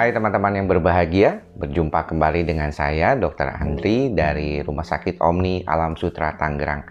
Hai 0.00 0.16
teman-teman 0.16 0.56
yang 0.56 0.64
berbahagia, 0.64 1.44
berjumpa 1.60 2.08
kembali 2.08 2.48
dengan 2.48 2.72
saya 2.72 3.12
Dr. 3.20 3.52
Andri 3.52 4.08
dari 4.08 4.64
Rumah 4.64 4.80
Sakit 4.80 5.20
Omni 5.20 5.60
Alam 5.68 5.92
Sutra 5.92 6.32
Tangerang. 6.40 6.88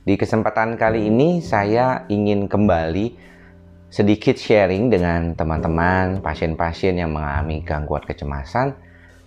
Di 0.00 0.16
kesempatan 0.16 0.80
kali 0.80 1.12
ini 1.12 1.44
saya 1.44 2.08
ingin 2.08 2.48
kembali 2.48 3.12
sedikit 3.92 4.40
sharing 4.40 4.88
dengan 4.88 5.36
teman-teman 5.36 6.24
pasien-pasien 6.24 6.96
yang 6.96 7.12
mengalami 7.12 7.60
gangguan 7.60 8.08
kecemasan 8.08 8.72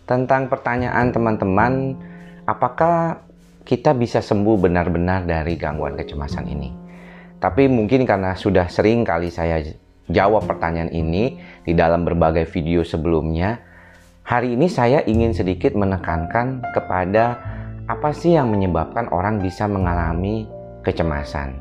tentang 0.09 0.49
pertanyaan 0.49 1.13
teman-teman 1.13 2.01
apakah 2.49 3.29
kita 3.61 3.93
bisa 3.93 4.25
sembuh 4.25 4.57
benar-benar 4.57 5.29
dari 5.29 5.53
gangguan 5.53 5.93
kecemasan 5.93 6.49
ini. 6.49 6.73
Tapi 7.37 7.69
mungkin 7.69 8.09
karena 8.09 8.33
sudah 8.33 8.65
sering 8.73 9.05
kali 9.05 9.29
saya 9.29 9.61
jawab 10.09 10.49
pertanyaan 10.49 10.89
ini 10.89 11.37
di 11.63 11.77
dalam 11.77 12.03
berbagai 12.03 12.49
video 12.49 12.81
sebelumnya, 12.81 13.61
hari 14.25 14.57
ini 14.57 14.65
saya 14.65 15.05
ingin 15.05 15.31
sedikit 15.37 15.77
menekankan 15.77 16.65
kepada 16.73 17.37
apa 17.85 18.09
sih 18.13 18.37
yang 18.37 18.49
menyebabkan 18.49 19.09
orang 19.09 19.41
bisa 19.41 19.65
mengalami 19.69 20.49
kecemasan. 20.81 21.57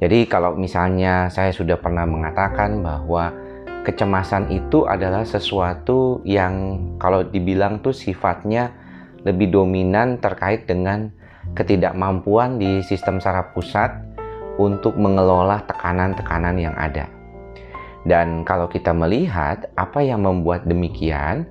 Jadi 0.00 0.24
kalau 0.24 0.56
misalnya 0.56 1.28
saya 1.28 1.52
sudah 1.52 1.76
pernah 1.76 2.08
mengatakan 2.08 2.80
bahwa 2.80 3.32
kecemasan 3.84 4.48
itu 4.48 4.88
adalah 4.88 5.24
sesuatu 5.28 6.24
yang 6.24 6.80
kalau 6.96 7.24
dibilang 7.24 7.84
tuh 7.84 7.92
sifatnya 7.92 8.72
lebih 9.24 9.52
dominan 9.52 10.16
terkait 10.16 10.64
dengan 10.64 11.12
ketidakmampuan 11.52 12.56
di 12.56 12.80
sistem 12.80 13.20
saraf 13.20 13.52
pusat 13.52 13.92
untuk 14.56 14.96
mengelola 14.96 15.60
tekanan-tekanan 15.68 16.56
yang 16.56 16.76
ada. 16.76 17.19
Dan 18.04 18.48
kalau 18.48 18.64
kita 18.66 18.96
melihat 18.96 19.68
apa 19.76 20.00
yang 20.00 20.24
membuat 20.24 20.64
demikian, 20.64 21.44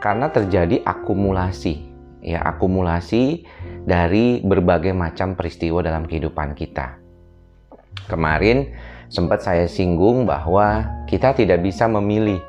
karena 0.00 0.32
terjadi 0.32 0.80
akumulasi, 0.88 1.84
ya 2.24 2.40
akumulasi 2.44 3.44
dari 3.84 4.40
berbagai 4.40 4.96
macam 4.96 5.36
peristiwa 5.36 5.84
dalam 5.84 6.08
kehidupan 6.08 6.56
kita. 6.56 6.96
Kemarin 8.08 8.72
sempat 9.12 9.44
saya 9.44 9.68
singgung 9.68 10.24
bahwa 10.24 10.88
kita 11.04 11.36
tidak 11.36 11.60
bisa 11.60 11.84
memilih 11.84 12.40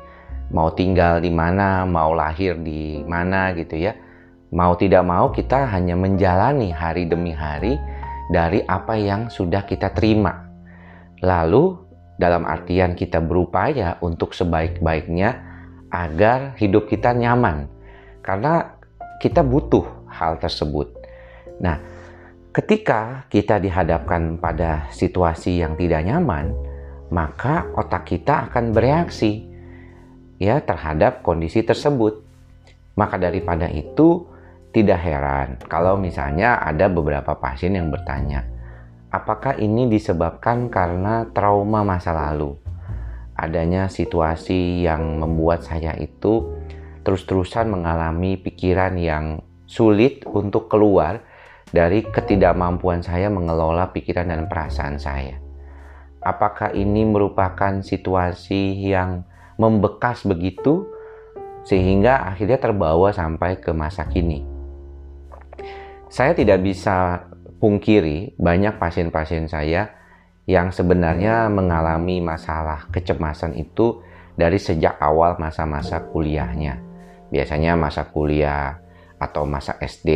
mau 0.48 0.72
tinggal 0.72 1.20
di 1.20 1.28
mana, 1.28 1.84
mau 1.84 2.16
lahir 2.16 2.56
di 2.56 3.04
mana 3.04 3.52
gitu 3.52 3.76
ya. 3.76 3.92
Mau 4.52 4.76
tidak 4.76 5.04
mau 5.08 5.32
kita 5.32 5.64
hanya 5.72 5.96
menjalani 5.96 6.68
hari 6.72 7.08
demi 7.08 7.32
hari 7.32 7.80
dari 8.28 8.60
apa 8.68 8.96
yang 9.00 9.32
sudah 9.32 9.64
kita 9.64 9.96
terima. 9.96 10.44
Lalu 11.24 11.81
dalam 12.20 12.44
artian 12.44 12.92
kita 12.92 13.18
berupaya 13.20 13.96
untuk 14.04 14.36
sebaik-baiknya 14.36 15.30
agar 15.92 16.56
hidup 16.56 16.88
kita 16.88 17.12
nyaman 17.12 17.68
karena 18.24 18.80
kita 19.20 19.44
butuh 19.44 19.84
hal 20.08 20.40
tersebut. 20.40 20.88
Nah, 21.60 21.78
ketika 22.50 23.28
kita 23.28 23.60
dihadapkan 23.62 24.40
pada 24.40 24.88
situasi 24.90 25.60
yang 25.62 25.76
tidak 25.76 26.02
nyaman, 26.02 26.52
maka 27.12 27.68
otak 27.76 28.08
kita 28.08 28.48
akan 28.50 28.72
bereaksi 28.72 29.46
ya 30.40 30.58
terhadap 30.64 31.20
kondisi 31.22 31.62
tersebut. 31.62 32.24
Maka 32.98 33.16
daripada 33.16 33.72
itu 33.72 34.28
tidak 34.72 35.00
heran 35.00 35.48
kalau 35.68 35.96
misalnya 36.00 36.60
ada 36.60 36.88
beberapa 36.88 37.36
pasien 37.36 37.76
yang 37.76 37.88
bertanya, 37.92 38.44
apakah 39.12 39.60
ini 39.60 39.92
disebabkan 39.92 40.72
karena 40.72 41.28
trauma 41.30 41.84
masa 41.84 42.16
lalu? 42.16 42.56
Adanya 43.36 43.92
situasi 43.92 44.82
yang 44.82 45.20
membuat 45.20 45.68
saya 45.68 45.92
itu 46.00 46.48
terus-terusan 47.04 47.68
mengalami 47.68 48.40
pikiran 48.40 48.96
yang 48.96 49.44
sulit 49.68 50.24
untuk 50.24 50.72
keluar 50.72 51.20
dari 51.68 52.04
ketidakmampuan 52.04 53.04
saya 53.04 53.28
mengelola 53.28 53.92
pikiran 53.92 54.28
dan 54.32 54.48
perasaan 54.48 54.96
saya. 54.96 55.36
Apakah 56.22 56.70
ini 56.72 57.02
merupakan 57.02 57.82
situasi 57.82 58.78
yang 58.86 59.26
membekas 59.58 60.22
begitu 60.22 60.86
sehingga 61.66 62.22
akhirnya 62.30 62.62
terbawa 62.62 63.10
sampai 63.10 63.58
ke 63.58 63.74
masa 63.74 64.06
kini? 64.06 64.46
Saya 66.12 66.36
tidak 66.36 66.62
bisa 66.62 67.26
pungkiri 67.62 68.34
banyak 68.42 68.82
pasien-pasien 68.82 69.46
saya 69.46 69.94
yang 70.50 70.74
sebenarnya 70.74 71.46
mengalami 71.46 72.18
masalah 72.18 72.90
kecemasan 72.90 73.54
itu 73.54 74.02
dari 74.34 74.58
sejak 74.58 74.98
awal 74.98 75.38
masa-masa 75.38 76.02
kuliahnya. 76.10 76.82
Biasanya 77.30 77.78
masa 77.78 78.10
kuliah 78.10 78.82
atau 79.14 79.46
masa 79.46 79.78
SD 79.78 80.10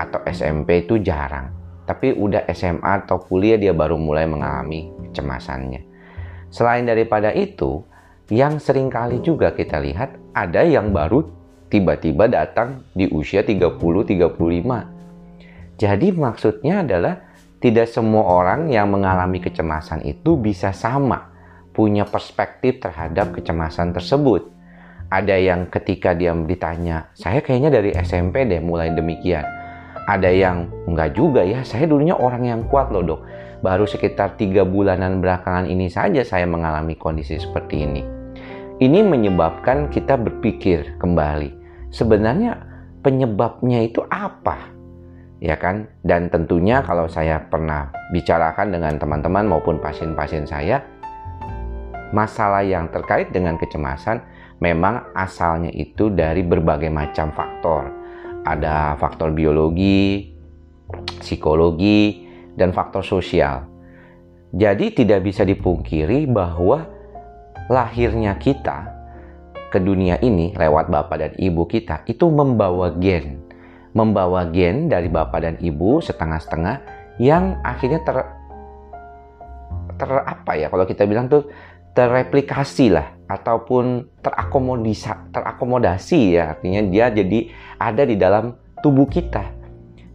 atau 0.00 0.24
SMP 0.24 0.88
itu 0.88 0.96
jarang. 1.04 1.52
Tapi 1.84 2.16
udah 2.16 2.48
SMA 2.56 3.04
atau 3.04 3.20
kuliah 3.20 3.60
dia 3.60 3.76
baru 3.76 4.00
mulai 4.00 4.24
mengalami 4.24 4.88
kecemasannya. 5.12 5.84
Selain 6.48 6.88
daripada 6.88 7.28
itu, 7.36 7.84
yang 8.32 8.56
sering 8.56 8.88
kali 8.88 9.20
juga 9.20 9.52
kita 9.52 9.76
lihat 9.76 10.16
ada 10.32 10.64
yang 10.64 10.96
baru 10.96 11.28
tiba-tiba 11.68 12.24
datang 12.30 12.88
di 12.96 13.04
usia 13.12 13.44
30-35 13.44 14.99
jadi 15.80 16.12
maksudnya 16.12 16.84
adalah 16.84 17.24
tidak 17.56 17.88
semua 17.88 18.28
orang 18.28 18.68
yang 18.68 18.92
mengalami 18.92 19.40
kecemasan 19.40 20.04
itu 20.04 20.36
bisa 20.36 20.76
sama 20.76 21.32
punya 21.72 22.04
perspektif 22.04 22.84
terhadap 22.84 23.32
kecemasan 23.32 23.96
tersebut. 23.96 24.52
Ada 25.08 25.40
yang 25.40 25.72
ketika 25.72 26.12
dia 26.12 26.36
ditanya, 26.36 27.08
saya 27.16 27.40
kayaknya 27.40 27.72
dari 27.72 27.96
SMP 27.96 28.44
deh 28.44 28.60
mulai 28.60 28.92
demikian. 28.92 29.42
Ada 30.04 30.28
yang 30.28 30.68
enggak 30.84 31.16
juga 31.16 31.40
ya, 31.48 31.64
saya 31.64 31.88
dulunya 31.88 32.12
orang 32.12 32.44
yang 32.44 32.60
kuat 32.68 32.92
loh 32.92 33.00
dok. 33.00 33.20
Baru 33.64 33.88
sekitar 33.88 34.36
tiga 34.36 34.68
bulanan 34.68 35.24
belakangan 35.24 35.64
ini 35.64 35.88
saja 35.88 36.20
saya 36.28 36.44
mengalami 36.44 36.92
kondisi 36.92 37.40
seperti 37.40 37.88
ini. 37.88 38.02
Ini 38.80 39.00
menyebabkan 39.00 39.88
kita 39.88 40.20
berpikir 40.20 41.00
kembali, 41.00 41.56
sebenarnya 41.88 42.56
penyebabnya 43.00 43.84
itu 43.84 44.04
apa? 44.08 44.79
Ya 45.40 45.56
kan? 45.56 45.88
Dan 46.04 46.28
tentunya 46.28 46.84
kalau 46.84 47.08
saya 47.08 47.40
pernah 47.48 47.90
bicarakan 48.12 48.70
dengan 48.70 49.00
teman-teman 49.00 49.48
maupun 49.48 49.80
pasien-pasien 49.80 50.44
saya, 50.44 50.84
masalah 52.12 52.62
yang 52.62 52.92
terkait 52.92 53.32
dengan 53.32 53.56
kecemasan 53.56 54.20
memang 54.60 55.10
asalnya 55.16 55.72
itu 55.72 56.12
dari 56.12 56.44
berbagai 56.44 56.92
macam 56.92 57.32
faktor. 57.32 57.88
Ada 58.44 58.96
faktor 58.96 59.32
biologi, 59.32 60.32
psikologi, 61.20 62.28
dan 62.56 62.72
faktor 62.76 63.04
sosial. 63.04 63.64
Jadi 64.50 64.92
tidak 64.92 65.24
bisa 65.24 65.46
dipungkiri 65.46 66.26
bahwa 66.26 66.84
lahirnya 67.70 68.34
kita 68.34 69.00
ke 69.70 69.78
dunia 69.78 70.18
ini 70.18 70.50
lewat 70.58 70.90
bapak 70.90 71.16
dan 71.22 71.32
ibu 71.38 71.62
kita 71.70 72.02
itu 72.10 72.26
membawa 72.26 72.90
gen 72.98 73.49
membawa 73.92 74.46
gen 74.50 74.86
dari 74.86 75.10
bapak 75.10 75.40
dan 75.42 75.54
ibu 75.58 75.98
setengah-setengah 75.98 76.76
yang 77.18 77.58
akhirnya 77.66 78.00
ter 78.06 78.16
ter 79.98 80.10
apa 80.24 80.52
ya 80.56 80.72
kalau 80.72 80.88
kita 80.88 81.04
bilang 81.04 81.28
tuh 81.28 81.50
terreplikasi 81.92 82.94
lah 82.94 83.12
ataupun 83.26 84.06
terakomodasi 84.22 85.34
terakomodasi 85.34 86.38
ya 86.38 86.56
artinya 86.56 86.80
dia 86.86 87.10
jadi 87.10 87.38
ada 87.76 88.02
di 88.06 88.16
dalam 88.16 88.54
tubuh 88.80 89.06
kita. 89.10 89.58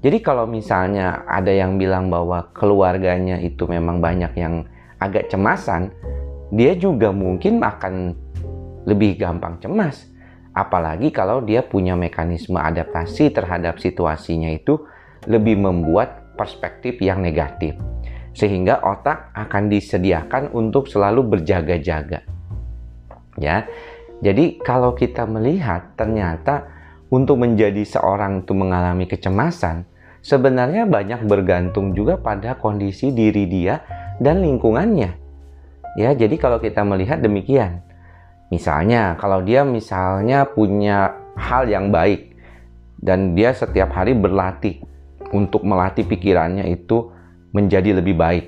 Jadi 0.05 0.21
kalau 0.21 0.45
misalnya 0.45 1.25
ada 1.25 1.49
yang 1.49 1.81
bilang 1.81 2.13
bahwa 2.13 2.53
keluarganya 2.53 3.41
itu 3.41 3.65
memang 3.65 3.97
banyak 3.97 4.37
yang 4.37 4.61
agak 5.01 5.33
cemasan, 5.33 5.89
dia 6.53 6.77
juga 6.77 7.09
mungkin 7.09 7.57
akan 7.57 8.13
lebih 8.85 9.17
gampang 9.17 9.57
cemas 9.57 10.05
Apalagi 10.55 11.11
kalau 11.11 11.43
dia 11.43 11.59
punya 11.67 11.99
mekanisme 11.99 12.55
adaptasi 12.55 13.35
terhadap 13.35 13.75
situasinya 13.75 14.47
itu 14.55 14.87
lebih 15.27 15.59
membuat 15.59 16.33
perspektif 16.39 17.03
yang 17.03 17.19
negatif. 17.19 17.75
Sehingga 18.31 18.79
otak 18.79 19.35
akan 19.35 19.67
disediakan 19.67 20.55
untuk 20.55 20.87
selalu 20.87 21.27
berjaga-jaga. 21.35 22.23
Ya. 23.35 23.67
Jadi 24.23 24.63
kalau 24.63 24.95
kita 24.95 25.27
melihat 25.27 25.91
ternyata 25.99 26.71
untuk 27.11 27.43
menjadi 27.43 27.83
seorang 27.83 28.47
itu 28.47 28.55
mengalami 28.55 29.05
kecemasan, 29.11 29.83
sebenarnya 30.23 30.87
banyak 30.87 31.27
bergantung 31.27 31.91
juga 31.91 32.15
pada 32.15 32.55
kondisi 32.55 33.11
diri 33.11 33.43
dia 33.43 33.83
dan 34.23 34.39
lingkungannya. 34.39 35.11
Ya, 35.95 36.11
jadi 36.11 36.35
kalau 36.35 36.59
kita 36.59 36.83
melihat 36.83 37.23
demikian, 37.23 37.84
Misalnya, 38.55 39.19
kalau 39.19 39.43
dia 39.43 39.67
misalnya 39.67 40.47
punya 40.47 41.11
hal 41.35 41.67
yang 41.67 41.91
baik 41.91 42.31
dan 43.03 43.35
dia 43.35 43.51
setiap 43.51 43.91
hari 43.91 44.15
berlatih 44.15 44.79
untuk 45.35 45.67
melatih 45.67 46.07
pikirannya 46.07 46.71
itu 46.71 47.11
menjadi 47.51 47.99
lebih 47.99 48.15
baik. 48.15 48.45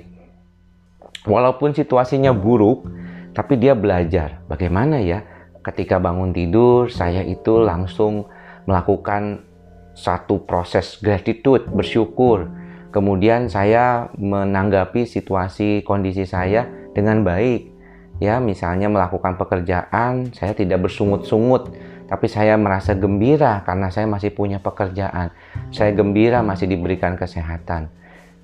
Walaupun 1.28 1.76
situasinya 1.76 2.32
buruk, 2.32 2.88
tapi 3.36 3.60
dia 3.60 3.76
belajar 3.76 4.40
bagaimana 4.48 4.96
ya 5.04 5.20
ketika 5.60 6.00
bangun 6.00 6.32
tidur 6.32 6.88
saya 6.88 7.20
itu 7.20 7.60
langsung 7.60 8.24
melakukan 8.64 9.44
satu 9.92 10.42
proses 10.48 10.96
gratitude, 11.02 11.68
bersyukur. 11.68 12.48
Kemudian 12.88 13.52
saya 13.52 14.08
menanggapi 14.16 15.04
situasi 15.04 15.84
kondisi 15.84 16.24
saya 16.24 16.64
dengan 16.96 17.20
baik. 17.20 17.77
Ya, 18.18 18.42
misalnya 18.42 18.90
melakukan 18.90 19.38
pekerjaan, 19.38 20.34
saya 20.34 20.50
tidak 20.50 20.90
bersungut-sungut, 20.90 21.70
tapi 22.10 22.26
saya 22.26 22.58
merasa 22.58 22.98
gembira 22.98 23.62
karena 23.62 23.94
saya 23.94 24.10
masih 24.10 24.34
punya 24.34 24.58
pekerjaan. 24.58 25.30
Saya 25.70 25.94
gembira 25.94 26.42
masih 26.42 26.66
diberikan 26.66 27.14
kesehatan. 27.14 27.92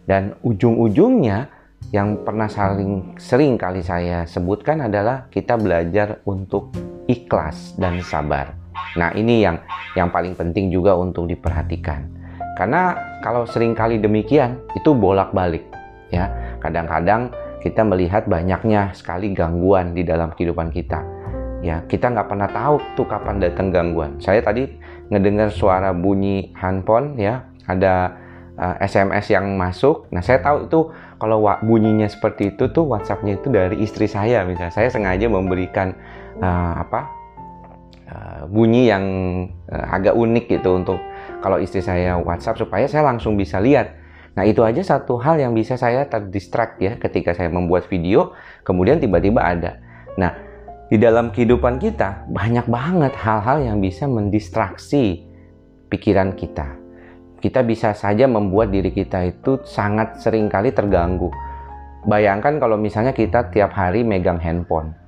Dan 0.05 0.39
ujung-ujungnya 0.47 1.51
yang 1.91 2.23
pernah 2.23 2.47
saling 2.47 3.19
sering 3.19 3.59
kali 3.59 3.83
saya 3.83 4.29
sebutkan 4.29 4.85
adalah 4.85 5.27
kita 5.33 5.59
belajar 5.59 6.23
untuk 6.29 6.71
ikhlas 7.11 7.75
dan 7.81 7.99
sabar. 8.05 8.55
Nah, 8.95 9.11
ini 9.17 9.43
yang 9.43 9.59
yang 9.99 10.13
paling 10.13 10.39
penting 10.39 10.71
juga 10.71 10.95
untuk 10.95 11.27
diperhatikan. 11.27 12.07
Karena 12.55 12.95
kalau 13.25 13.43
sering 13.49 13.75
kali 13.75 13.99
demikian 13.99 14.61
itu 14.79 14.95
bolak-balik 14.95 15.67
ya. 16.15 16.31
Kadang-kadang 16.63 17.35
kita 17.65 17.81
melihat 17.81 18.29
banyaknya 18.29 18.93
sekali 18.93 19.33
gangguan 19.33 19.97
di 19.97 20.05
dalam 20.05 20.37
kehidupan 20.37 20.69
kita. 20.69 21.01
Ya, 21.65 21.81
kita 21.89 22.13
nggak 22.13 22.29
pernah 22.29 22.45
tahu 22.53 22.77
tuh 22.93 23.09
kapan 23.09 23.41
datang 23.41 23.73
gangguan. 23.73 24.21
Saya 24.21 24.45
tadi 24.45 24.69
ngedengar 25.09 25.49
suara 25.49 25.97
bunyi 25.97 26.53
handphone 26.61 27.17
ya, 27.17 27.49
ada 27.65 28.21
uh, 28.61 28.77
eh, 28.77 28.85
SMS 28.85 29.33
yang 29.33 29.57
masuk. 29.57 30.13
Nah, 30.13 30.21
saya 30.21 30.45
tahu 30.45 30.69
itu 30.69 30.93
kalau 31.17 31.41
bunyinya 31.65 32.05
seperti 32.05 32.53
itu 32.53 32.69
tuh 32.69 32.85
WhatsAppnya 32.85 33.41
itu 33.41 33.49
dari 33.49 33.81
istri 33.81 34.05
saya 34.05 34.45
misalnya. 34.45 34.77
Saya 34.77 34.93
sengaja 34.93 35.25
memberikan 35.25 35.97
uh, 36.45 36.85
apa 36.85 37.01
uh, 38.13 38.43
bunyi 38.45 38.93
yang 38.93 39.05
uh, 39.73 39.87
agak 39.89 40.13
unik 40.13 40.61
gitu 40.61 40.85
untuk 40.85 41.01
kalau 41.41 41.57
istri 41.57 41.81
saya 41.81 42.21
WhatsApp 42.21 42.61
supaya 42.61 42.85
saya 42.85 43.09
langsung 43.09 43.41
bisa 43.41 43.57
lihat. 43.57 44.04
Nah 44.35 44.43
itu 44.43 44.67
aja 44.67 44.83
satu 44.83 45.19
hal 45.23 45.39
yang 45.39 45.55
bisa 45.55 45.79
saya 45.79 46.07
terdistract 46.11 46.83
ya 46.83 46.99
ketika 46.99 47.35
saya 47.35 47.51
membuat 47.51 47.87
video, 47.87 48.35
kemudian 48.67 48.99
tiba-tiba 48.99 49.43
ada. 49.43 49.79
Nah 50.19 50.35
di 50.91 50.99
dalam 50.99 51.31
kehidupan 51.31 51.79
kita 51.79 52.27
banyak 52.29 52.67
banget 52.67 53.15
hal-hal 53.19 53.63
yang 53.63 53.79
bisa 53.79 54.11
mendistraksi 54.11 55.23
pikiran 55.91 56.35
kita. 56.35 56.77
Kita 57.39 57.61
bisa 57.63 57.93
saja 57.93 58.25
membuat 58.25 58.73
diri 58.73 58.91
kita 58.91 59.21
itu 59.29 59.61
sangat 59.69 60.19
sering 60.19 60.49
kali 60.49 60.73
terganggu. 60.73 61.29
Bayangkan 62.05 62.61
kalau 62.61 62.77
misalnya 62.77 63.17
kita 63.17 63.49
tiap 63.53 63.73
hari 63.73 64.05
megang 64.05 64.41
handphone 64.41 65.05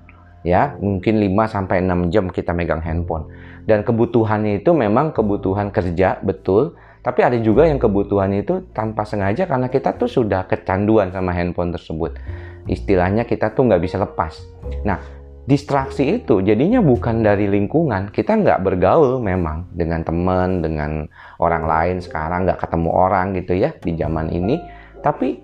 ya 0.46 0.78
mungkin 0.78 1.18
5 1.18 1.34
sampai 1.50 1.82
6 1.82 2.14
jam 2.14 2.30
kita 2.30 2.54
megang 2.54 2.78
handphone 2.78 3.26
dan 3.66 3.82
kebutuhannya 3.82 4.62
itu 4.62 4.70
memang 4.70 5.10
kebutuhan 5.10 5.74
kerja 5.74 6.22
betul 6.22 6.78
tapi 7.06 7.22
ada 7.22 7.38
juga 7.38 7.70
yang 7.70 7.78
kebutuhannya 7.78 8.42
itu 8.42 8.66
tanpa 8.74 9.06
sengaja 9.06 9.46
karena 9.46 9.70
kita 9.70 9.94
tuh 9.94 10.10
sudah 10.10 10.42
kecanduan 10.50 11.14
sama 11.14 11.30
handphone 11.30 11.70
tersebut. 11.70 12.18
Istilahnya 12.66 13.22
kita 13.22 13.54
tuh 13.54 13.70
nggak 13.70 13.78
bisa 13.78 14.02
lepas. 14.02 14.42
Nah 14.82 14.98
distraksi 15.46 16.18
itu 16.18 16.42
jadinya 16.42 16.82
bukan 16.82 17.22
dari 17.22 17.46
lingkungan. 17.46 18.10
Kita 18.10 18.34
nggak 18.34 18.58
bergaul 18.58 19.22
memang 19.22 19.70
dengan 19.70 20.02
teman 20.02 20.66
dengan 20.66 21.06
orang 21.38 21.70
lain 21.70 21.96
sekarang 22.02 22.42
nggak 22.42 22.66
ketemu 22.66 22.90
orang 22.90 23.38
gitu 23.38 23.54
ya 23.54 23.70
di 23.70 23.94
zaman 23.94 24.26
ini. 24.34 24.58
Tapi 24.98 25.38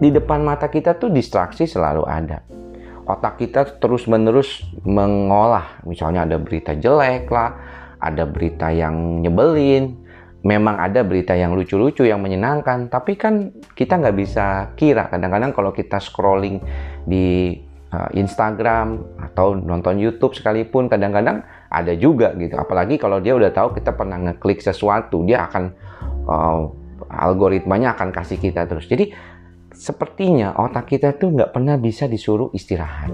di 0.00 0.08
depan 0.08 0.40
mata 0.40 0.72
kita 0.72 0.96
tuh 0.96 1.12
distraksi 1.12 1.68
selalu 1.68 2.08
ada. 2.08 2.40
Otak 3.04 3.36
kita 3.36 3.76
terus-menerus 3.76 4.64
mengolah. 4.88 5.84
Misalnya 5.84 6.24
ada 6.24 6.40
berita 6.40 6.72
jelek 6.72 7.28
lah, 7.28 7.52
ada 8.00 8.24
berita 8.24 8.72
yang 8.72 9.20
nyebelin, 9.20 10.08
memang 10.40 10.80
ada 10.80 11.04
berita 11.04 11.36
yang 11.36 11.52
lucu-lucu, 11.52 12.08
yang 12.08 12.20
menyenangkan. 12.24 12.88
Tapi 12.88 13.16
kan 13.16 13.52
kita 13.76 14.00
nggak 14.00 14.16
bisa 14.16 14.72
kira. 14.76 15.08
Kadang-kadang 15.12 15.52
kalau 15.52 15.70
kita 15.72 16.00
scrolling 16.00 16.60
di 17.04 17.58
uh, 17.92 18.08
Instagram 18.16 19.00
atau 19.30 19.52
nonton 19.56 20.00
YouTube 20.00 20.32
sekalipun, 20.32 20.88
kadang-kadang 20.88 21.44
ada 21.68 21.92
juga 21.94 22.32
gitu. 22.36 22.56
Apalagi 22.56 22.96
kalau 22.96 23.20
dia 23.20 23.36
udah 23.36 23.52
tahu 23.52 23.76
kita 23.76 23.92
pernah 23.92 24.16
ngeklik 24.16 24.64
sesuatu, 24.64 25.22
dia 25.28 25.44
akan 25.44 25.64
uh, 26.26 26.60
algoritmanya 27.10 27.98
akan 27.98 28.08
kasih 28.14 28.40
kita 28.40 28.64
terus. 28.64 28.88
Jadi 28.88 29.12
sepertinya 29.70 30.56
otak 30.56 30.90
kita 30.92 31.16
tuh 31.16 31.36
nggak 31.36 31.52
pernah 31.52 31.76
bisa 31.76 32.08
disuruh 32.08 32.50
istirahat. 32.56 33.12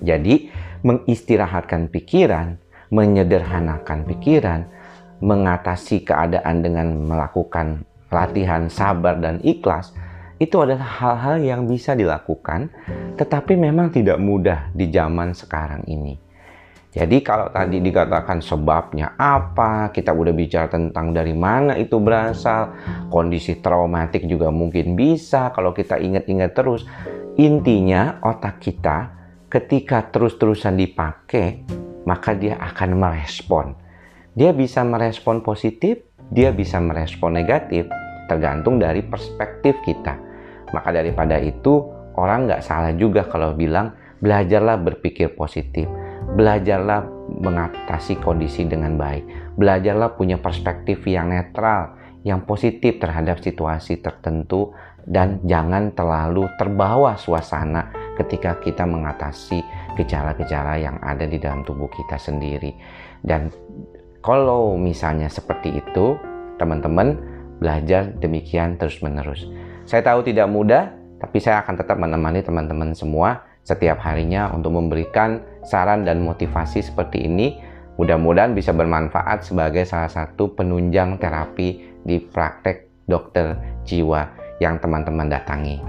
Jadi, 0.00 0.48
mengistirahatkan 0.80 1.92
pikiran, 1.92 2.56
menyederhanakan 2.88 4.08
pikiran, 4.08 4.60
mengatasi 5.20 6.04
keadaan 6.04 6.64
dengan 6.64 6.92
melakukan 7.08 7.84
latihan 8.10 8.66
sabar 8.66 9.20
dan 9.20 9.38
ikhlas, 9.40 9.94
itu 10.40 10.56
adalah 10.56 10.88
hal-hal 11.00 11.36
yang 11.44 11.60
bisa 11.68 11.92
dilakukan, 11.92 12.72
tetapi 13.20 13.60
memang 13.60 13.92
tidak 13.92 14.16
mudah 14.16 14.72
di 14.72 14.88
zaman 14.88 15.36
sekarang 15.36 15.84
ini. 15.84 16.16
Jadi 16.90 17.22
kalau 17.22 17.54
tadi 17.54 17.78
dikatakan 17.78 18.42
sebabnya 18.42 19.14
apa, 19.14 19.94
kita 19.94 20.10
udah 20.10 20.34
bicara 20.34 20.66
tentang 20.66 21.14
dari 21.14 21.30
mana 21.30 21.78
itu 21.78 22.02
berasal, 22.02 22.74
kondisi 23.06 23.62
traumatik 23.62 24.26
juga 24.26 24.50
mungkin 24.50 24.98
bisa 24.98 25.54
kalau 25.54 25.70
kita 25.70 26.02
ingat-ingat 26.02 26.50
terus. 26.50 26.82
Intinya 27.38 28.18
otak 28.26 28.58
kita 28.58 29.06
ketika 29.46 30.02
terus-terusan 30.10 30.74
dipakai, 30.74 31.62
maka 32.02 32.34
dia 32.34 32.58
akan 32.58 32.90
merespon. 32.98 33.66
Dia 34.34 34.54
bisa 34.54 34.86
merespon 34.86 35.42
positif, 35.42 36.00
dia 36.30 36.54
bisa 36.54 36.78
merespon 36.78 37.34
negatif, 37.34 37.90
tergantung 38.30 38.78
dari 38.78 39.02
perspektif 39.02 39.78
kita. 39.82 40.14
Maka 40.70 40.94
daripada 40.94 41.38
itu, 41.42 41.82
orang 42.14 42.46
nggak 42.46 42.62
salah 42.62 42.94
juga 42.94 43.26
kalau 43.26 43.54
bilang 43.58 43.94
belajarlah 44.22 44.78
berpikir 44.78 45.34
positif 45.34 45.90
belajarlah 46.34 47.06
mengatasi 47.30 48.18
kondisi 48.22 48.66
dengan 48.66 48.94
baik. 48.94 49.56
Belajarlah 49.58 50.14
punya 50.14 50.38
perspektif 50.38 51.02
yang 51.06 51.34
netral, 51.34 51.98
yang 52.22 52.44
positif 52.46 53.00
terhadap 53.00 53.42
situasi 53.42 53.98
tertentu 53.98 54.70
dan 55.08 55.40
jangan 55.48 55.90
terlalu 55.96 56.46
terbawa 56.60 57.16
suasana 57.16 58.14
ketika 58.20 58.60
kita 58.60 58.84
mengatasi 58.84 59.64
gejala-gejala 59.96 60.76
yang 60.76 61.00
ada 61.00 61.24
di 61.24 61.40
dalam 61.40 61.64
tubuh 61.64 61.88
kita 61.88 62.20
sendiri. 62.20 62.76
Dan 63.20 63.48
kalau 64.20 64.76
misalnya 64.76 65.32
seperti 65.32 65.80
itu, 65.80 66.16
teman-teman 66.60 67.16
belajar 67.60 68.12
demikian 68.20 68.76
terus-menerus. 68.76 69.48
Saya 69.88 70.04
tahu 70.04 70.24
tidak 70.24 70.48
mudah, 70.48 70.92
tapi 71.20 71.40
saya 71.40 71.64
akan 71.64 71.74
tetap 71.76 71.96
menemani 71.96 72.44
teman-teman 72.44 72.92
semua 72.96 73.44
setiap 73.64 74.00
harinya 74.00 74.48
untuk 74.52 74.72
memberikan 74.72 75.40
saran 75.64 76.04
dan 76.04 76.24
motivasi 76.24 76.84
seperti 76.84 77.28
ini. 77.28 77.60
Mudah-mudahan 78.00 78.56
bisa 78.56 78.72
bermanfaat 78.72 79.44
sebagai 79.44 79.84
salah 79.84 80.08
satu 80.08 80.56
penunjang 80.56 81.20
terapi 81.20 82.00
di 82.00 82.16
praktek 82.16 83.04
dokter 83.04 83.60
jiwa 83.84 84.24
yang 84.56 84.80
teman-teman 84.80 85.28
datangi 85.28 85.80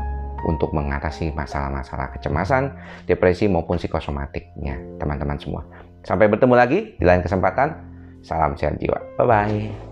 untuk 0.43 0.73
mengatasi 0.73 1.31
masalah-masalah 1.31 2.11
kecemasan, 2.17 2.73
depresi 3.07 3.47
maupun 3.47 3.79
psikosomatiknya 3.79 4.79
teman-teman 5.00 5.38
semua. 5.39 5.63
Sampai 6.01 6.27
bertemu 6.27 6.55
lagi 6.57 6.79
di 6.97 7.05
lain 7.05 7.21
kesempatan. 7.21 7.90
Salam 8.22 8.54
sehat 8.58 8.78
jiwa. 8.78 8.98
Bye-bye. 9.18 9.90